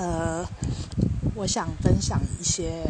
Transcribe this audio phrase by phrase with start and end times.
[0.00, 0.42] 呃，
[1.34, 2.86] 我想分享一些，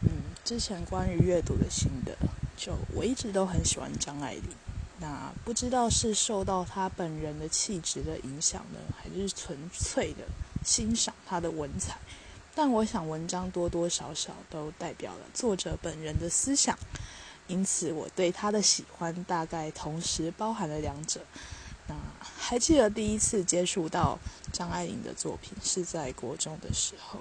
[0.00, 0.10] 嗯，
[0.44, 2.16] 之前关于阅读的心得。
[2.56, 4.42] 就我一直都很喜欢张爱玲，
[4.98, 10.24] 那不知道是受到她本人的气质的影响呢，还是纯粹的
[10.64, 11.96] 欣赏她的文采？
[12.56, 16.76] 但我想文章多多少少都代表了作者本人的思想，
[17.46, 21.20] 因此我对她的喜欢大概同时包含了两者。
[21.86, 21.94] 那
[22.38, 24.18] 还记得第一次接触到
[24.52, 27.20] 张爱玲的作品是在国中的时候，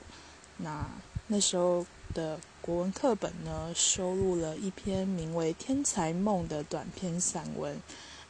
[0.58, 0.86] 那
[1.28, 7.80] 那时候的国文课本呢，收录了一篇名为《天才梦》的短篇散文。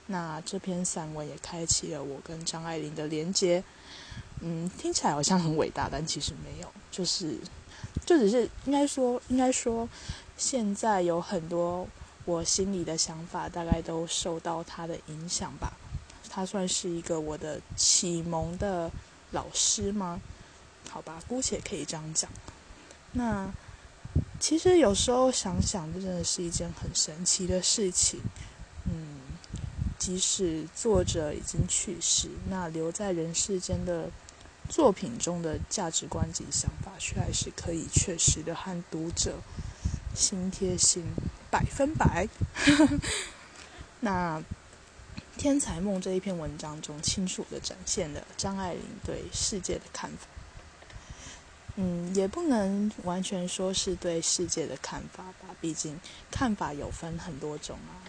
[0.07, 3.63] 那这篇散文也开启了我跟张爱玲的连接。
[4.41, 7.37] 嗯，听起来好像很伟大，但其实没有，就是
[8.05, 9.87] 就只是应该说，应该说，
[10.35, 11.87] 现在有很多
[12.25, 15.71] 我心里的想法，大概都受到他的影响吧。
[16.30, 18.89] 他算是一个我的启蒙的
[19.31, 20.20] 老师吗？
[20.89, 22.29] 好吧，姑且可以这样讲。
[23.13, 23.49] 那
[24.40, 28.20] 其实有时候想想，这真的是一件很神奇的事情。
[28.85, 29.20] 嗯，
[29.99, 34.10] 即使作者已经去世，那留在人世间的
[34.67, 39.35] 作品中的价值观及想法，却还是可以确实的和读者
[40.15, 41.05] 心贴心，
[41.49, 42.27] 百分百。
[44.01, 44.40] 那。
[45.37, 50.27] 《天才梦》这一篇文章中，清楚的展现了张爱玲对世界的看法。
[51.76, 58.04] 嗯，也不能完全说是对世界的看法吧，毕竟看法有分很多种啊。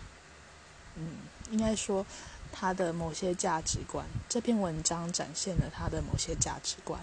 [0.96, 1.18] 嗯，
[1.50, 2.04] 应该说
[2.50, 7.00] 她的某些价值观，这篇文章展现了她的某些价值观。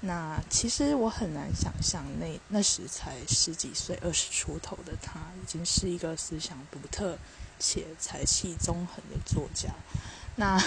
[0.00, 7.18] 那其实我很难想象，那那时才十几岁、二十出头的他，已经是一个思想独特。
[7.66, 9.70] 且才气纵横的作家，
[10.36, 10.62] 那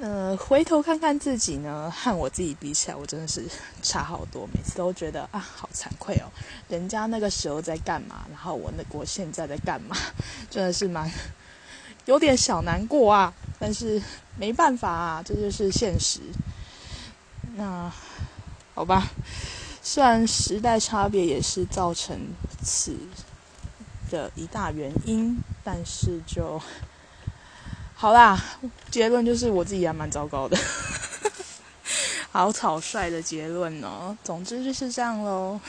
[0.00, 3.44] 呃，回头看看自己呢，和我自己比起来，我真的是
[3.82, 4.48] 差好多。
[4.54, 6.30] 每次都觉得啊，好惭愧哦，
[6.68, 9.96] 人家那个时候在干嘛，然后我那我现在在干嘛，
[10.48, 11.10] 真的是蛮
[12.04, 13.34] 有点小难过啊。
[13.58, 14.00] 但是
[14.36, 16.20] 没办法啊，这就是现实。
[17.56, 17.92] 那
[18.72, 19.08] 好吧，
[19.82, 22.16] 虽然时代差别也是造成
[22.62, 22.96] 此。
[24.10, 26.60] 的一大原因，但是就
[27.94, 28.38] 好啦。
[28.90, 30.56] 结论就是我自己还蛮糟糕的，
[32.30, 34.16] 好草率的结论哦。
[34.24, 35.60] 总之就是这样喽。